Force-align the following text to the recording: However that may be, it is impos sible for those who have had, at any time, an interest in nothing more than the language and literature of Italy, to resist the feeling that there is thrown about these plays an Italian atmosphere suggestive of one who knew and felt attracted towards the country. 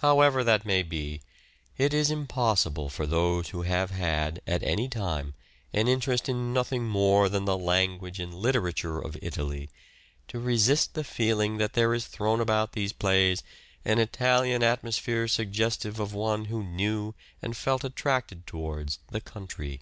However 0.00 0.44
that 0.44 0.66
may 0.66 0.82
be, 0.82 1.22
it 1.78 1.94
is 1.94 2.10
impos 2.10 2.60
sible 2.70 2.90
for 2.90 3.06
those 3.06 3.48
who 3.48 3.62
have 3.62 3.90
had, 3.90 4.42
at 4.46 4.62
any 4.62 4.86
time, 4.86 5.32
an 5.72 5.88
interest 5.88 6.28
in 6.28 6.52
nothing 6.52 6.84
more 6.86 7.30
than 7.30 7.46
the 7.46 7.56
language 7.56 8.20
and 8.20 8.34
literature 8.34 8.98
of 8.98 9.16
Italy, 9.22 9.70
to 10.28 10.38
resist 10.38 10.92
the 10.92 11.02
feeling 11.04 11.56
that 11.56 11.72
there 11.72 11.94
is 11.94 12.06
thrown 12.06 12.38
about 12.38 12.72
these 12.72 12.92
plays 12.92 13.42
an 13.82 13.98
Italian 13.98 14.62
atmosphere 14.62 15.26
suggestive 15.26 15.98
of 15.98 16.12
one 16.12 16.44
who 16.52 16.62
knew 16.62 17.14
and 17.40 17.56
felt 17.56 17.82
attracted 17.82 18.46
towards 18.46 18.98
the 19.10 19.22
country. 19.22 19.80